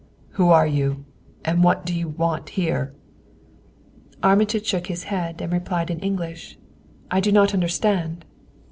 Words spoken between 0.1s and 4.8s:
"Who are you and what do you want here?" Armitage